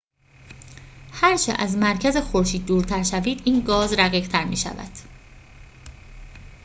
[1.13, 4.91] هرچه از مرکز خورشید دورتر شوید این گاز رقیق‌تر می‌شود